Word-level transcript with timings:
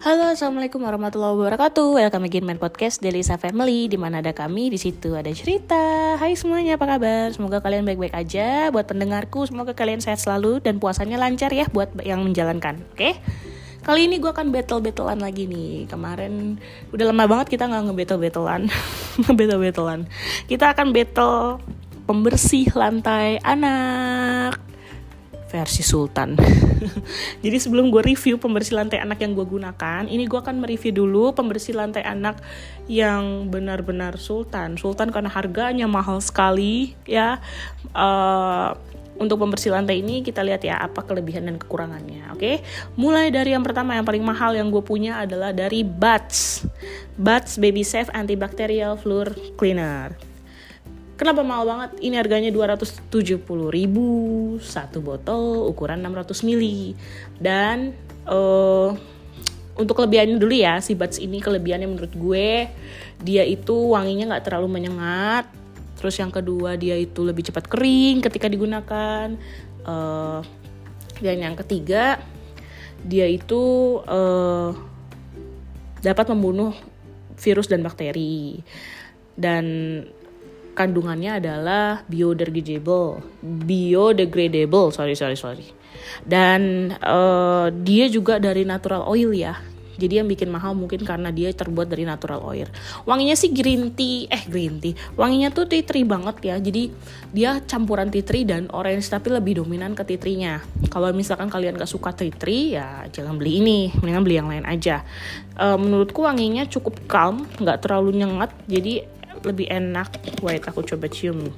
Halo, 0.00 0.32
assalamualaikum 0.32 0.80
warahmatullahi 0.80 1.36
wabarakatuh. 1.36 2.00
Welcome 2.00 2.24
again 2.24 2.48
my 2.48 2.56
podcast 2.56 3.04
Delisa 3.04 3.36
Family. 3.36 3.84
Di 3.84 4.00
mana 4.00 4.24
ada 4.24 4.32
kami, 4.32 4.72
di 4.72 4.80
situ 4.80 5.12
ada 5.12 5.28
cerita. 5.28 6.16
Hai 6.16 6.32
semuanya, 6.40 6.80
apa 6.80 6.88
kabar? 6.88 7.28
Semoga 7.36 7.60
kalian 7.60 7.84
baik-baik 7.84 8.16
aja. 8.16 8.72
Buat 8.72 8.88
pendengarku, 8.88 9.44
semoga 9.44 9.76
kalian 9.76 10.00
sehat 10.00 10.16
selalu 10.24 10.64
dan 10.64 10.80
puasanya 10.80 11.20
lancar 11.20 11.52
ya 11.52 11.68
buat 11.68 11.92
yang 12.00 12.24
menjalankan. 12.24 12.80
Oke? 12.96 12.96
Okay? 12.96 13.12
Kali 13.84 14.08
ini 14.08 14.16
gue 14.16 14.32
akan 14.32 14.48
battle-battlean 14.48 15.20
lagi 15.20 15.44
nih. 15.44 15.84
Kemarin 15.84 16.56
udah 16.96 17.04
lama 17.12 17.24
banget 17.28 17.60
kita 17.60 17.68
nggak 17.68 17.92
nge-battle-battlean, 17.92 18.72
nge-battle-battlean. 19.28 20.08
Kita 20.48 20.72
akan 20.72 20.96
battle 20.96 21.60
pembersih 22.08 22.72
lantai 22.72 23.36
anak 23.44 24.69
versi 25.50 25.82
Sultan. 25.82 26.38
Jadi 27.44 27.56
sebelum 27.58 27.90
gue 27.90 28.00
review 28.06 28.38
pembersih 28.38 28.78
lantai 28.78 29.02
anak 29.02 29.18
yang 29.18 29.34
gue 29.34 29.42
gunakan, 29.42 30.06
ini 30.06 30.30
gue 30.30 30.38
akan 30.38 30.62
mereview 30.62 30.94
dulu 30.94 31.34
pembersih 31.34 31.74
lantai 31.74 32.06
anak 32.06 32.38
yang 32.86 33.50
benar-benar 33.50 34.14
Sultan. 34.22 34.78
Sultan 34.78 35.10
karena 35.10 35.28
harganya 35.28 35.90
mahal 35.90 36.22
sekali 36.22 36.94
ya. 37.02 37.42
Uh, 37.90 38.78
untuk 39.20 39.36
pembersih 39.36 39.76
lantai 39.76 40.00
ini 40.00 40.24
kita 40.24 40.40
lihat 40.40 40.64
ya 40.64 40.80
apa 40.80 41.04
kelebihan 41.04 41.44
dan 41.44 41.60
kekurangannya. 41.60 42.32
Oke, 42.32 42.40
okay? 42.40 42.56
mulai 42.96 43.28
dari 43.28 43.52
yang 43.52 43.60
pertama 43.60 43.92
yang 43.92 44.08
paling 44.08 44.24
mahal 44.24 44.56
yang 44.56 44.72
gue 44.72 44.80
punya 44.80 45.20
adalah 45.20 45.52
dari 45.52 45.84
Bats, 45.84 46.64
Bats 47.20 47.60
Baby 47.60 47.84
Safe 47.84 48.08
Antibacterial 48.16 48.96
Floor 48.96 49.28
Cleaner 49.60 50.29
Kenapa 51.20 51.44
mahal 51.44 51.68
banget? 51.68 52.00
Ini 52.00 52.16
harganya 52.16 52.48
270 52.48 53.44
ribu 53.68 54.08
satu 54.56 55.04
botol 55.04 55.68
ukuran 55.68 56.00
600 56.00 56.48
ml 56.48 56.96
dan 57.36 57.92
uh, 58.24 58.96
untuk 59.76 60.00
kelebihannya 60.00 60.40
dulu 60.40 60.56
ya 60.56 60.80
si 60.80 60.96
Buds 60.96 61.20
ini 61.20 61.44
kelebihannya 61.44 61.92
menurut 61.92 62.16
gue 62.16 62.72
dia 63.20 63.44
itu 63.44 63.92
wanginya 63.92 64.32
nggak 64.32 64.48
terlalu 64.48 64.80
menyengat. 64.80 65.44
Terus 66.00 66.16
yang 66.16 66.32
kedua 66.32 66.80
dia 66.80 66.96
itu 66.96 67.20
lebih 67.20 67.44
cepat 67.52 67.68
kering 67.68 68.24
ketika 68.24 68.48
digunakan. 68.48 69.36
Uh, 69.84 70.40
dan 71.20 71.36
yang 71.36 71.52
ketiga 71.60 72.16
dia 73.04 73.28
itu 73.28 73.60
uh, 74.08 74.72
dapat 76.00 76.32
membunuh 76.32 76.72
virus 77.36 77.68
dan 77.68 77.84
bakteri. 77.84 78.64
Dan 79.36 79.64
kandungannya 80.72 81.42
adalah 81.42 82.02
biodegradable, 82.06 83.20
biodegradable, 83.42 84.94
sorry 84.94 85.18
sorry 85.18 85.36
sorry. 85.36 85.66
Dan 86.24 86.92
uh, 87.02 87.68
dia 87.70 88.08
juga 88.08 88.40
dari 88.40 88.64
natural 88.64 89.06
oil 89.06 89.30
ya. 89.34 89.56
Jadi 90.00 90.16
yang 90.16 90.32
bikin 90.32 90.48
mahal 90.48 90.72
mungkin 90.72 91.04
karena 91.04 91.28
dia 91.28 91.52
terbuat 91.52 91.92
dari 91.92 92.08
natural 92.08 92.40
oil. 92.40 92.64
Wanginya 93.04 93.36
sih 93.36 93.52
green 93.52 93.92
tea, 93.92 94.24
eh 94.32 94.48
green 94.48 94.80
tea. 94.80 94.96
Wanginya 95.12 95.52
tuh 95.52 95.68
tea 95.68 95.84
tree 95.84 96.08
banget 96.08 96.40
ya. 96.40 96.56
Jadi 96.56 96.88
dia 97.36 97.60
campuran 97.68 98.08
tea 98.08 98.24
tree 98.24 98.48
dan 98.48 98.72
orange 98.72 99.12
tapi 99.12 99.28
lebih 99.28 99.60
dominan 99.60 99.92
ke 99.92 100.00
tea 100.08 100.16
tree-nya. 100.16 100.64
Kalau 100.88 101.12
misalkan 101.12 101.52
kalian 101.52 101.76
gak 101.76 101.92
suka 101.92 102.16
tea 102.16 102.32
tree 102.32 102.80
ya 102.80 103.04
jangan 103.12 103.36
beli 103.36 103.60
ini, 103.60 103.80
mendingan 104.00 104.24
beli 104.24 104.36
yang 104.40 104.48
lain 104.48 104.64
aja. 104.64 105.04
Uh, 105.60 105.76
menurutku 105.76 106.24
wanginya 106.24 106.64
cukup 106.64 106.96
calm, 107.04 107.44
nggak 107.60 107.84
terlalu 107.84 108.24
nyengat. 108.24 108.56
Jadi 108.64 109.19
lebih 109.44 109.66
enak. 109.68 110.20
Wait 110.44 110.64
aku 110.64 110.84
coba 110.84 111.08
cium 111.08 111.50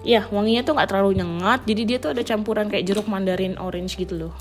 ya 0.00 0.24
wanginya 0.32 0.64
tuh 0.64 0.72
nggak 0.76 0.88
terlalu 0.88 1.20
nyengat. 1.20 1.60
Jadi 1.68 1.82
dia 1.84 1.98
tuh 2.00 2.16
ada 2.16 2.22
campuran 2.24 2.66
kayak 2.68 2.84
jeruk 2.88 3.06
mandarin 3.08 3.56
orange 3.60 3.96
gitu 4.00 4.28
loh. 4.28 4.34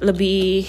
Lebih 0.00 0.66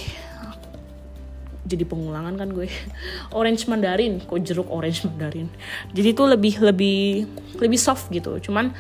jadi 1.61 1.88
pengulangan 1.88 2.36
kan 2.36 2.50
gue. 2.52 2.67
Orange 3.38 3.63
mandarin. 3.72 4.19
Kok 4.19 4.44
jeruk 4.44 4.68
orange 4.68 5.07
mandarin? 5.07 5.47
Jadi 5.95 6.09
tuh 6.12 6.28
lebih 6.28 6.59
lebih 6.59 7.29
lebih 7.56 7.79
soft 7.79 8.12
gitu. 8.12 8.35
Cuman 8.44 8.75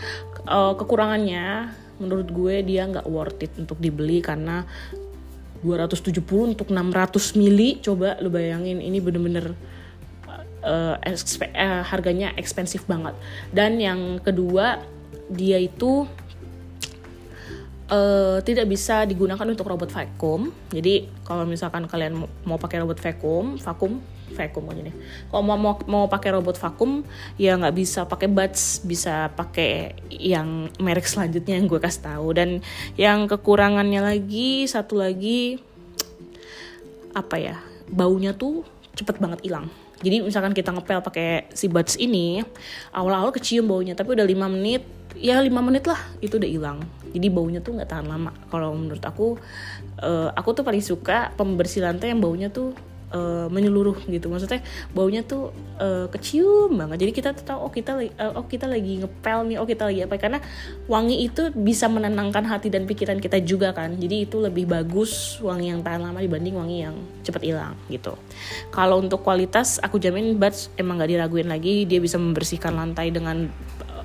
uh, 0.49 0.75
kekurangannya 0.75 1.71
menurut 2.03 2.27
gue 2.33 2.65
dia 2.67 2.83
nggak 2.89 3.07
worth 3.07 3.45
it 3.45 3.53
untuk 3.55 3.79
dibeli 3.79 4.19
karena 4.19 4.67
270 5.63 6.19
untuk 6.51 6.67
600 6.67 7.39
mili. 7.39 7.79
Coba 7.79 8.19
lu 8.19 8.27
bayangin 8.27 8.83
ini 8.83 8.99
bener-bener 8.99 9.55
uh, 10.63 10.95
uh, 10.97 11.81
harganya 11.85 12.33
ekspensif 12.37 12.85
banget. 12.85 13.13
Dan 13.53 13.77
yang 13.77 14.21
kedua 14.21 14.81
dia 15.31 15.57
itu 15.57 16.05
uh, 17.91 18.39
tidak 18.41 18.65
bisa 18.71 19.03
digunakan 19.03 19.43
untuk 19.43 19.67
robot 19.67 19.91
vakum. 19.91 20.49
Jadi 20.71 21.11
kalau 21.27 21.43
misalkan 21.43 21.85
kalian 21.85 22.25
mau, 22.47 22.57
pakai 22.57 22.81
robot 22.81 22.97
vakum 22.97 23.59
vakum 23.59 23.99
vakum 24.31 24.63
nih. 24.71 24.95
Kalau 25.27 25.43
mau 25.43 25.59
mau, 25.59 25.75
mau 25.85 26.05
pakai 26.07 26.31
robot 26.31 26.55
vakum 26.55 27.03
ya 27.35 27.59
nggak 27.59 27.75
bisa 27.75 28.07
pakai 28.07 28.31
buds 28.31 28.79
bisa 28.87 29.27
pakai 29.35 29.99
yang 30.07 30.71
merek 30.79 31.03
selanjutnya 31.03 31.59
yang 31.59 31.67
gue 31.67 31.79
kasih 31.83 32.15
tahu. 32.15 32.27
Dan 32.31 32.63
yang 32.95 33.27
kekurangannya 33.27 33.99
lagi 33.99 34.65
satu 34.71 35.03
lagi 35.03 35.59
apa 37.11 37.35
ya 37.35 37.59
baunya 37.91 38.31
tuh 38.31 38.63
cepet 38.95 39.19
banget 39.19 39.43
hilang 39.43 39.67
jadi 40.01 40.25
misalkan 40.25 40.51
kita 40.57 40.73
ngepel 40.73 41.05
pakai 41.05 41.49
si 41.53 41.69
buds 41.69 41.95
ini 42.01 42.41
awal-awal 42.91 43.29
kecium 43.29 43.69
baunya 43.69 43.93
tapi 43.93 44.17
udah 44.17 44.25
lima 44.25 44.49
menit 44.49 44.81
ya 45.17 45.37
lima 45.39 45.61
menit 45.61 45.85
lah 45.85 45.99
itu 46.19 46.41
udah 46.41 46.49
hilang. 46.49 46.79
Jadi 47.11 47.27
baunya 47.29 47.59
tuh 47.61 47.77
nggak 47.77 47.89
tahan 47.89 48.07
lama. 48.09 48.31
Kalau 48.49 48.73
menurut 48.73 49.03
aku 49.03 49.37
uh, 50.01 50.29
aku 50.33 50.49
tuh 50.57 50.63
paling 50.65 50.81
suka 50.81 51.29
pembersih 51.37 51.85
lantai 51.85 52.11
yang 52.11 52.19
baunya 52.23 52.49
tuh 52.49 52.73
uh, 53.11 53.47
menyeluruh 53.51 53.95
gitu. 54.07 54.27
Maksudnya 54.31 54.63
baunya 54.95 55.21
tuh 55.21 55.51
uh, 55.77 56.07
kecium 56.09 56.75
banget. 56.75 57.07
Jadi 57.07 57.11
kita 57.11 57.29
tahu 57.35 57.59
oh 57.67 57.71
kita 57.71 57.99
uh, 57.99 58.39
oh 58.39 58.45
kita 58.47 58.65
lagi 58.65 59.03
ngepel 59.03 59.39
nih 59.51 59.57
oh 59.59 59.67
kita 59.67 59.83
lagi 59.87 60.01
apa. 60.03 60.15
Karena 60.17 60.39
wangi 60.87 61.27
itu 61.27 61.51
bisa 61.53 61.87
menenangkan 61.91 62.47
hati 62.47 62.71
dan 62.71 62.87
pikiran 62.87 63.19
kita 63.19 63.39
juga 63.43 63.75
kan. 63.75 63.95
Jadi 63.95 64.27
itu 64.27 64.39
lebih 64.39 64.67
bagus 64.67 65.37
wangi 65.43 65.69
yang 65.71 65.83
tahan 65.83 66.01
lama 66.01 66.19
dibanding 66.19 66.55
wangi 66.57 66.77
yang 66.87 66.95
cepat 67.21 67.41
hilang 67.43 67.75
gitu. 67.91 68.15
Kalau 68.73 68.99
untuk 68.99 69.21
kualitas 69.21 69.77
aku 69.79 70.01
jamin 70.01 70.35
Buds 70.39 70.71
emang 70.79 70.99
gak 70.99 71.11
diraguin 71.11 71.51
lagi. 71.51 71.85
Dia 71.85 71.99
bisa 72.01 72.17
membersihkan 72.17 72.73
lantai 72.73 73.11
dengan 73.11 73.51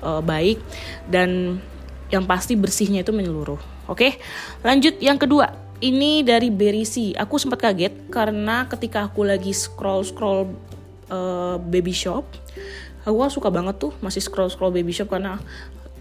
uh, 0.03 0.21
baik. 0.21 0.59
Dan 1.07 1.59
yang 2.07 2.23
pasti 2.23 2.55
bersihnya 2.55 3.03
itu 3.03 3.11
menyeluruh. 3.11 3.59
Oke? 3.91 4.19
Lanjut 4.63 4.99
yang 5.03 5.19
kedua 5.19 5.66
ini 5.81 6.25
dari 6.25 6.49
Berisi. 6.49 7.13
Aku 7.13 7.37
sempat 7.37 7.61
kaget 7.61 8.09
karena 8.09 8.65
ketika 8.65 9.05
aku 9.05 9.25
lagi 9.27 9.53
scroll 9.53 10.01
scroll 10.01 10.49
uh, 11.13 11.61
baby 11.61 11.93
shop, 11.93 12.25
aku 13.05 13.15
suka 13.29 13.53
banget 13.53 13.77
tuh 13.77 13.93
masih 14.01 14.19
scroll 14.19 14.49
scroll 14.49 14.73
baby 14.73 14.91
shop 14.91 15.13
karena 15.13 15.37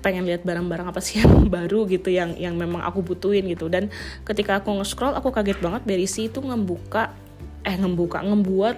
pengen 0.01 0.23
lihat 0.23 0.47
barang-barang 0.47 0.87
apa 0.87 1.01
sih 1.03 1.19
yang 1.23 1.51
baru 1.51 1.85
gitu 1.91 2.15
yang 2.15 2.39
yang 2.39 2.55
memang 2.55 2.85
aku 2.85 3.03
butuhin 3.03 3.49
gitu 3.51 3.67
dan 3.67 3.91
ketika 4.23 4.63
aku 4.63 4.71
nge-scroll 4.79 5.19
aku 5.19 5.35
kaget 5.35 5.59
banget 5.59 5.83
Berisi 5.83 6.31
itu 6.31 6.39
ngebuka 6.39 7.11
eh 7.67 7.75
ngebuka 7.75 8.23
ngebuat 8.23 8.77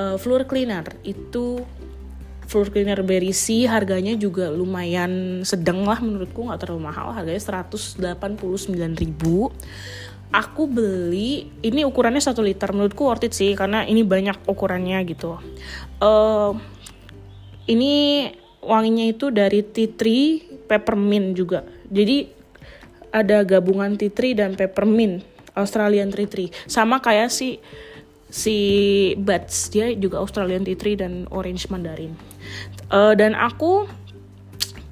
uh, 0.00 0.16
floor 0.16 0.48
cleaner 0.48 0.88
itu 1.04 1.60
cleaner 2.50 3.06
berisi 3.06 3.64
harganya 3.64 4.18
juga 4.18 4.50
lumayan 4.50 5.42
sedang 5.46 5.86
lah 5.86 6.02
menurutku 6.02 6.46
nggak 6.46 6.66
terlalu 6.66 6.90
mahal. 6.90 7.14
Harganya 7.14 7.38
189 7.66 8.02
ribu. 8.98 9.54
Aku 10.30 10.70
beli 10.70 11.50
ini 11.62 11.82
ukurannya 11.82 12.22
satu 12.22 12.42
liter 12.42 12.70
menurutku 12.70 13.06
worth 13.06 13.26
it 13.26 13.34
sih 13.34 13.54
karena 13.54 13.86
ini 13.86 14.02
banyak 14.02 14.46
ukurannya 14.46 15.02
gitu. 15.06 15.38
Uh, 15.98 16.54
ini 17.66 18.26
wanginya 18.62 19.10
itu 19.10 19.30
dari 19.30 19.62
tea 19.66 19.90
tree 19.90 20.42
peppermint 20.70 21.34
juga. 21.34 21.66
Jadi 21.90 22.30
ada 23.10 23.42
gabungan 23.42 23.98
tea 23.98 24.10
tree 24.10 24.34
dan 24.38 24.54
peppermint 24.54 25.26
Australian 25.58 26.14
tea 26.14 26.30
tree 26.30 26.50
sama 26.70 27.02
kayak 27.02 27.30
si 27.30 27.58
si 28.30 28.56
Buds 29.18 29.74
dia 29.74 29.90
juga 29.98 30.22
Australian 30.22 30.62
tea 30.62 30.78
tree 30.78 30.94
dan 30.94 31.26
orange 31.34 31.66
mandarin 31.66 32.14
uh, 32.90 33.14
dan 33.16 33.32
aku 33.38 33.88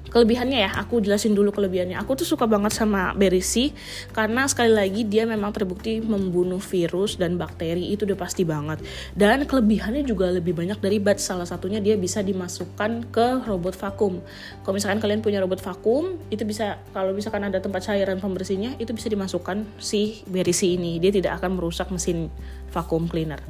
kelebihannya 0.09 0.65
ya 0.65 0.71
aku 0.73 0.99
jelasin 0.99 1.37
dulu 1.37 1.53
kelebihannya. 1.53 1.95
Aku 2.01 2.17
tuh 2.17 2.25
suka 2.25 2.49
banget 2.49 2.73
sama 2.73 3.13
berisi 3.13 3.71
karena 4.11 4.49
sekali 4.49 4.73
lagi 4.73 5.05
dia 5.05 5.23
memang 5.29 5.53
terbukti 5.53 6.01
membunuh 6.01 6.59
virus 6.59 7.15
dan 7.15 7.37
bakteri 7.37 7.93
itu 7.93 8.09
udah 8.09 8.17
pasti 8.17 8.43
banget. 8.43 8.81
Dan 9.13 9.45
kelebihannya 9.45 10.03
juga 10.03 10.33
lebih 10.33 10.57
banyak 10.57 10.81
dari 10.81 10.97
bat 10.97 11.21
salah 11.21 11.45
satunya 11.45 11.79
dia 11.79 11.95
bisa 11.95 12.25
dimasukkan 12.25 13.13
ke 13.13 13.27
robot 13.45 13.77
vakum. 13.77 14.19
Kalau 14.65 14.73
misalkan 14.75 14.99
kalian 14.99 15.21
punya 15.21 15.39
robot 15.39 15.61
vakum 15.61 16.17
itu 16.33 16.43
bisa 16.43 16.81
kalau 16.91 17.13
misalkan 17.13 17.45
ada 17.45 17.61
tempat 17.61 17.85
cairan 17.85 18.17
pembersihnya 18.17 18.75
itu 18.81 18.91
bisa 18.91 19.07
dimasukkan 19.07 19.63
si 19.77 20.25
berisi 20.25 20.75
ini. 20.75 20.97
Dia 20.97 21.13
tidak 21.13 21.39
akan 21.39 21.61
merusak 21.61 21.93
mesin 21.93 22.33
vakum 22.73 23.05
cleaner. 23.05 23.41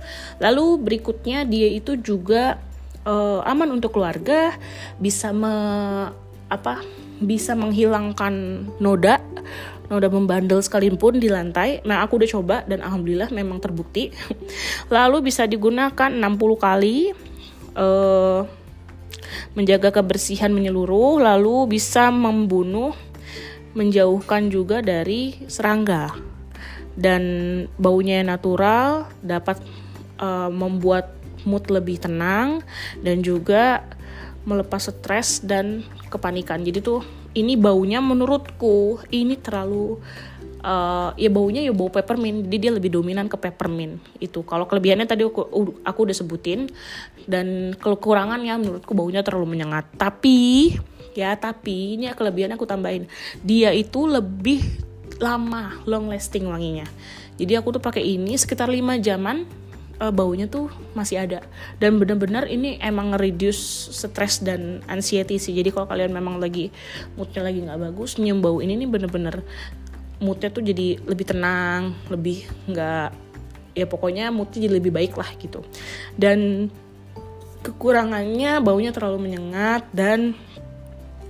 Lalu 0.44 0.80
berikutnya 0.80 1.48
dia 1.48 1.72
itu 1.72 1.96
juga 2.00 2.69
uh, 3.06 3.40
aman 3.46 3.70
untuk 3.76 3.96
keluarga, 3.96 4.56
bisa 4.98 5.32
me, 5.32 5.54
apa 6.50 6.82
bisa 7.20 7.52
menghilangkan 7.54 8.66
noda 8.80 9.20
udah 9.90 10.12
membandel 10.14 10.62
sekalipun 10.62 11.18
di 11.18 11.34
lantai. 11.34 11.82
Nah 11.82 12.06
aku 12.06 12.22
udah 12.22 12.30
coba 12.30 12.58
dan 12.70 12.86
alhamdulillah 12.86 13.34
memang 13.34 13.58
terbukti. 13.58 14.14
Lalu 14.94 15.26
bisa 15.34 15.50
digunakan 15.50 16.14
60 16.14 16.22
kali 16.62 17.10
uh, 17.74 18.46
menjaga 19.58 19.90
kebersihan 19.90 20.54
menyeluruh 20.54 21.22
lalu 21.22 21.74
bisa 21.80 22.14
membunuh 22.14 22.94
menjauhkan 23.74 24.54
juga 24.54 24.86
dari 24.86 25.42
serangga. 25.50 26.14
Dan 27.00 27.24
baunya 27.80 28.22
natural 28.22 29.08
dapat 29.26 29.58
uh, 30.20 30.52
membuat 30.52 31.19
mood 31.44 31.68
lebih 31.72 32.02
tenang 32.02 32.64
dan 33.04 33.22
juga 33.24 33.86
melepas 34.48 34.90
stres 34.90 35.44
dan 35.44 35.86
kepanikan. 36.10 36.64
Jadi 36.64 36.80
tuh 36.82 37.06
ini 37.38 37.54
baunya 37.54 38.02
menurutku 38.02 38.98
ini 39.14 39.38
terlalu 39.38 40.02
uh, 40.64 41.12
ya 41.16 41.30
baunya 41.30 41.62
ya 41.62 41.74
bau 41.76 41.92
peppermint 41.92 42.48
jadi 42.48 42.58
dia 42.58 42.72
lebih 42.74 42.92
dominan 42.94 43.30
ke 43.30 43.38
peppermint 43.38 44.02
itu. 44.18 44.42
Kalau 44.44 44.66
kelebihannya 44.66 45.06
tadi 45.06 45.24
aku 45.24 45.46
aku 45.86 46.00
udah 46.10 46.16
sebutin 46.16 46.72
dan 47.30 47.78
kekurangannya 47.78 48.56
menurutku 48.58 48.98
baunya 48.98 49.22
terlalu 49.22 49.58
menyengat. 49.58 49.86
Tapi 49.96 50.74
ya 51.14 51.36
tapi 51.38 52.00
ini 52.00 52.10
kelebihannya 52.10 52.56
aku 52.56 52.70
tambahin 52.70 53.10
dia 53.42 53.74
itu 53.74 54.08
lebih 54.08 54.64
lama 55.20 55.78
long 55.86 56.08
lasting 56.10 56.48
wanginya. 56.48 56.88
Jadi 57.40 57.56
aku 57.56 57.80
tuh 57.80 57.84
pakai 57.84 58.04
ini 58.04 58.36
sekitar 58.36 58.68
5 58.68 59.00
jaman 59.00 59.48
uh, 60.00 60.12
baunya 60.12 60.48
tuh 60.48 60.72
masih 60.96 61.28
ada. 61.28 61.44
Dan 61.78 62.00
benar-benar 62.00 62.48
ini 62.48 62.80
emang 62.80 63.14
reduce 63.20 63.92
stress 63.92 64.40
dan 64.42 64.82
anxiety 64.88 65.38
sih. 65.38 65.54
Jadi 65.54 65.70
kalau 65.70 65.86
kalian 65.86 66.16
memang 66.16 66.40
lagi 66.40 66.72
moodnya 67.20 67.44
lagi 67.44 67.60
nggak 67.64 67.80
bagus 67.92 68.18
nyium 68.18 68.40
bau 68.40 68.64
ini 68.64 68.80
nih 68.80 68.90
bener-bener 68.90 69.44
moodnya 70.20 70.52
tuh 70.52 70.64
jadi 70.64 71.00
lebih 71.08 71.26
tenang 71.32 71.96
lebih 72.12 72.44
nggak 72.68 73.10
ya 73.76 73.86
pokoknya 73.88 74.32
moodnya 74.36 74.60
jadi 74.68 74.76
lebih 74.80 74.92
baik 74.96 75.14
lah 75.20 75.30
gitu. 75.38 75.62
Dan 76.16 76.72
kekurangannya 77.60 78.64
baunya 78.64 78.96
terlalu 78.96 79.30
menyengat 79.30 79.84
dan 79.92 80.34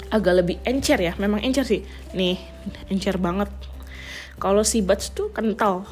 agak 0.09 0.45
lebih 0.45 0.57
encer 0.65 0.97
ya. 0.97 1.13
Memang 1.17 1.41
encer 1.41 1.65
sih. 1.65 1.81
Nih 2.13 2.37
encer 2.89 3.17
banget. 3.17 3.49
Kalau 4.39 4.63
si 4.63 4.79
buds 4.79 5.11
tuh 5.11 5.29
kental 5.35 5.83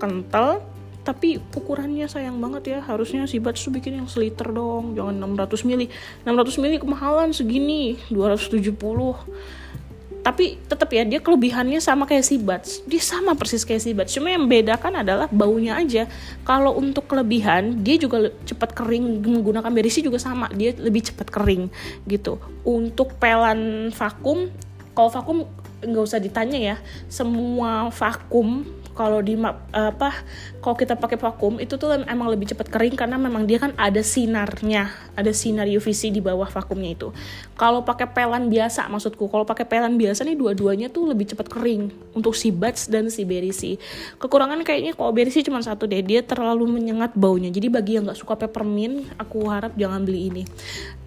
kental 0.00 0.64
tapi 1.00 1.40
ukurannya 1.56 2.06
sayang 2.06 2.36
banget 2.38 2.76
ya. 2.76 2.78
Harusnya 2.84 3.24
si 3.24 3.40
Bats 3.40 3.64
tuh 3.64 3.72
bikin 3.72 4.04
yang 4.04 4.08
seliter 4.08 4.52
dong. 4.52 4.92
Jangan 4.92 5.16
600 5.16 5.68
mili. 5.68 5.86
600 6.28 6.60
mili 6.60 6.76
kemahalan 6.76 7.32
segini. 7.32 7.96
270 8.12 8.68
tapi 10.20 10.60
tetap 10.68 10.92
ya 10.92 11.02
dia 11.08 11.16
kelebihannya 11.16 11.80
sama 11.80 12.04
kayak 12.04 12.24
si 12.24 12.36
Bats 12.36 12.84
dia 12.84 13.00
sama 13.00 13.32
persis 13.32 13.64
kayak 13.64 13.80
si 13.80 13.96
Bats 13.96 14.12
cuma 14.12 14.28
yang 14.28 14.44
bedakan 14.44 15.00
adalah 15.00 15.26
baunya 15.32 15.80
aja. 15.80 16.04
Kalau 16.44 16.76
untuk 16.76 17.08
kelebihan 17.08 17.80
dia 17.80 17.96
juga 17.96 18.28
cepat 18.44 18.76
kering. 18.76 19.24
Menggunakan 19.24 19.72
berisi 19.72 20.04
juga 20.04 20.20
sama. 20.20 20.52
Dia 20.52 20.76
lebih 20.76 21.08
cepat 21.08 21.32
kering 21.32 21.72
gitu. 22.04 22.36
Untuk 22.68 23.16
pelan 23.16 23.88
vakum 23.96 24.52
kalau 24.92 25.08
vakum 25.08 25.38
nggak 25.80 26.04
usah 26.04 26.20
ditanya 26.20 26.58
ya. 26.60 26.76
Semua 27.08 27.88
vakum 27.88 28.68
kalau 28.92 29.22
di 29.22 29.38
apa 29.72 30.10
kalau 30.60 30.76
kita 30.76 30.98
pakai 30.98 31.16
vakum 31.16 31.56
itu 31.62 31.78
tuh 31.78 31.94
emang 32.04 32.28
lebih 32.28 32.50
cepat 32.52 32.68
kering 32.68 32.98
karena 32.98 33.16
memang 33.16 33.46
dia 33.46 33.62
kan 33.62 33.72
ada 33.78 34.02
sinarnya 34.02 34.90
ada 35.14 35.30
sinar 35.30 35.70
UVC 35.70 36.10
di 36.10 36.20
bawah 36.20 36.46
vakumnya 36.50 36.92
itu. 36.92 37.08
Kalau 37.54 37.86
pakai 37.86 38.10
pelan 38.10 38.50
biasa 38.50 38.90
maksudku 38.90 39.30
kalau 39.30 39.46
pakai 39.46 39.64
pelan 39.64 39.96
biasa 39.96 40.26
nih 40.26 40.36
dua-duanya 40.36 40.90
tuh 40.90 41.08
lebih 41.08 41.30
cepat 41.32 41.46
kering 41.48 41.88
untuk 42.12 42.34
si 42.34 42.50
buds 42.50 42.90
dan 42.90 43.08
si 43.08 43.22
berisi 43.24 43.78
kekurangan 44.18 44.60
kayaknya 44.66 44.92
kalau 44.98 45.14
berisi 45.14 45.40
cuma 45.46 45.62
satu 45.62 45.86
deh 45.86 46.02
dia 46.02 46.20
terlalu 46.20 46.66
menyengat 46.68 47.14
baunya. 47.14 47.48
Jadi 47.48 47.70
bagi 47.70 47.96
yang 47.96 48.10
nggak 48.10 48.18
suka 48.18 48.36
peppermint 48.36 49.06
aku 49.16 49.46
harap 49.48 49.72
jangan 49.78 50.02
beli 50.02 50.28
ini. 50.28 50.42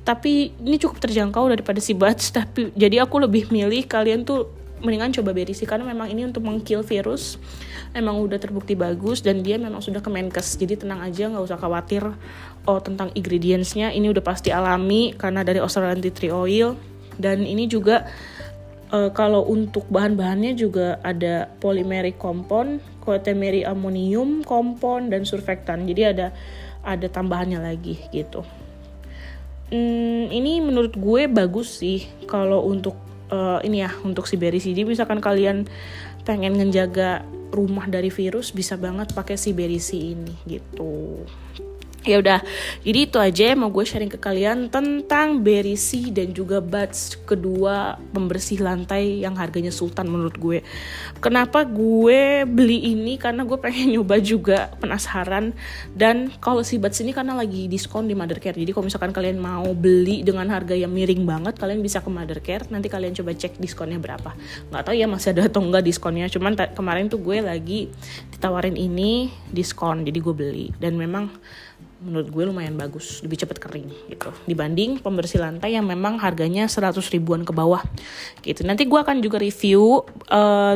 Tapi 0.03 0.51
ini 0.59 0.75
cukup 0.79 0.99
terjangkau 0.99 1.47
daripada 1.47 1.79
si 1.79 1.91
buds 1.93 2.31
tapi 2.37 2.71
jadi 2.73 3.03
aku 3.03 3.21
lebih 3.21 3.51
milih 3.51 3.85
kalian 3.85 4.23
tuh 4.23 4.62
mendingan 4.83 5.15
coba 5.15 5.31
berisi 5.31 5.63
karena 5.63 5.87
memang 5.87 6.11
ini 6.11 6.27
untuk 6.27 6.43
mengkill 6.43 6.83
virus 6.83 7.39
emang 7.95 8.19
udah 8.19 8.37
terbukti 8.37 8.75
bagus 8.75 9.23
dan 9.23 9.41
dia 9.41 9.55
memang 9.55 9.79
sudah 9.79 10.03
ke 10.03 10.11
Menkes 10.11 10.59
jadi 10.59 10.75
tenang 10.75 10.99
aja 10.99 11.31
nggak 11.31 11.43
usah 11.43 11.57
khawatir 11.57 12.03
oh 12.67 12.79
tentang 12.83 13.09
ingredientsnya 13.15 13.95
ini 13.95 14.11
udah 14.11 14.21
pasti 14.21 14.51
alami 14.51 15.15
karena 15.15 15.41
dari 15.41 15.63
Australian 15.63 16.03
tea 16.03 16.11
tree 16.11 16.33
oil 16.35 16.75
dan 17.17 17.47
ini 17.47 17.69
juga 17.71 18.05
uh, 18.93 19.09
kalau 19.09 19.45
untuk 19.49 19.89
bahan-bahannya 19.89 20.53
juga 20.53 21.01
ada 21.01 21.49
polymeric 21.57 22.21
compound, 22.21 22.79
quaternary 23.01 23.65
ammonium 23.65 24.45
compound 24.45 25.09
dan 25.09 25.25
surfactant. 25.25 25.89
Jadi 25.89 26.01
ada 26.05 26.27
ada 26.85 27.07
tambahannya 27.09 27.59
lagi 27.59 27.97
gitu. 28.13 28.45
Hmm, 29.73 30.29
ini 30.29 30.61
menurut 30.61 30.93
gue 30.93 31.25
bagus 31.25 31.81
sih 31.81 32.05
kalau 32.29 32.69
untuk 32.69 32.93
uh, 33.33 33.59
ini 33.65 33.81
ya 33.81 33.91
untuk 34.05 34.29
si 34.29 34.37
berry 34.37 34.61
CD 34.61 34.85
misalkan 34.85 35.17
kalian 35.17 35.65
pengen 36.23 36.55
ngejaga 36.55 37.25
rumah 37.49 37.89
dari 37.89 38.13
virus 38.13 38.53
bisa 38.53 38.77
banget 38.77 39.13
pakai 39.13 39.35
si 39.37 39.51
berisi 39.51 40.13
ini 40.13 40.33
gitu 40.45 41.25
ya 42.03 42.19
udah 42.19 42.39
jadi 42.83 42.99
itu 43.07 43.17
aja 43.19 43.43
yang 43.55 43.63
mau 43.63 43.71
gue 43.71 43.85
sharing 43.87 44.11
ke 44.11 44.19
kalian 44.19 44.67
tentang 44.67 45.39
berisi 45.39 46.11
dan 46.11 46.35
juga 46.35 46.59
buds 46.59 47.15
kedua 47.23 47.95
pembersih 48.11 48.59
lantai 48.59 49.23
yang 49.23 49.35
harganya 49.39 49.71
sultan 49.71 50.11
menurut 50.11 50.35
gue. 50.37 50.59
Kenapa 51.23 51.63
gue 51.63 52.43
beli 52.43 52.93
ini? 52.93 53.15
Karena 53.15 53.47
gue 53.47 53.55
pengen 53.55 53.91
nyoba 53.97 54.19
juga 54.19 54.71
penasaran. 54.77 55.55
Dan 55.95 56.31
kalau 56.43 56.61
si 56.61 56.77
buds 56.77 56.99
ini 56.99 57.15
karena 57.15 57.33
lagi 57.33 57.71
diskon 57.71 58.05
di 58.05 58.15
Mothercare. 58.15 58.55
Jadi 58.55 58.71
kalau 58.75 58.85
misalkan 58.87 59.11
kalian 59.15 59.39
mau 59.39 59.71
beli 59.71 60.21
dengan 60.21 60.47
harga 60.51 60.75
yang 60.75 60.91
miring 60.91 61.23
banget 61.23 61.55
kalian 61.57 61.79
bisa 61.79 62.03
ke 62.03 62.09
Mothercare. 62.11 62.67
Nanti 62.69 62.87
kalian 62.91 63.15
coba 63.15 63.33
cek 63.33 63.57
diskonnya 63.57 63.97
berapa. 63.97 64.35
Nggak 64.69 64.83
tahu 64.85 64.95
ya 64.95 65.07
masih 65.09 65.29
ada 65.35 65.47
atau 65.47 65.63
enggak 65.63 65.83
diskonnya. 65.87 66.27
Cuman 66.27 66.53
kemarin 66.75 67.07
tuh 67.07 67.19
gue 67.23 67.39
lagi 67.39 67.87
ditawarin 68.35 68.75
ini 68.75 69.31
diskon 69.49 70.03
jadi 70.03 70.19
gue 70.19 70.35
beli. 70.35 70.67
Dan 70.77 70.99
memang 70.99 71.31
menurut 72.03 72.27
gue 72.29 72.43
lumayan 72.43 72.75
bagus 72.75 73.23
lebih 73.23 73.39
cepat 73.39 73.57
kering 73.63 73.89
gitu. 74.11 74.29
Dibanding 74.45 74.99
pembersih 74.99 75.39
lantai 75.39 75.73
yang 75.73 75.87
memang 75.87 76.19
harganya 76.19 76.67
100 76.67 76.99
ribuan 77.15 77.47
ke 77.47 77.55
bawah 77.55 77.81
gitu. 78.43 78.67
Nanti 78.67 78.83
gue 78.83 78.99
akan 78.99 79.23
juga 79.23 79.39
review 79.39 80.03
uh, 80.27 80.75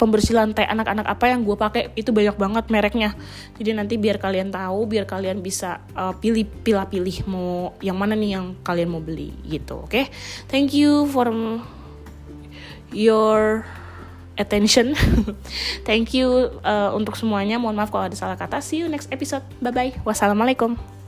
pembersih 0.00 0.32
lantai 0.32 0.64
anak-anak 0.64 1.04
apa 1.04 1.28
yang 1.28 1.44
gue 1.44 1.56
pakai 1.60 1.92
itu 1.92 2.08
banyak 2.08 2.40
banget 2.40 2.64
mereknya. 2.72 3.12
Jadi 3.60 3.70
nanti 3.76 3.94
biar 4.00 4.16
kalian 4.16 4.48
tahu 4.48 4.88
biar 4.88 5.04
kalian 5.04 5.44
bisa 5.44 5.84
uh, 5.92 6.16
pilih 6.16 6.48
pilih 6.64 6.88
pilih 6.88 7.16
mau 7.28 7.76
yang 7.84 8.00
mana 8.00 8.16
nih 8.16 8.40
yang 8.40 8.56
kalian 8.64 8.88
mau 8.88 9.04
beli 9.04 9.36
gitu. 9.44 9.84
Oke? 9.84 9.92
Okay? 9.92 10.04
thank 10.48 10.72
you 10.72 11.04
for 11.12 11.28
your 12.96 13.68
attention. 14.40 14.96
Thank 15.88 16.16
you 16.16 16.50
uh, 16.64 16.96
untuk 16.96 17.14
semuanya. 17.14 17.60
Mohon 17.60 17.84
maaf 17.84 17.90
kalau 17.92 18.08
ada 18.08 18.16
salah 18.16 18.40
kata. 18.40 18.64
See 18.64 18.80
you 18.80 18.88
next 18.88 19.12
episode. 19.12 19.44
Bye 19.60 19.72
bye. 19.72 19.92
Wassalamualaikum. 20.02 20.99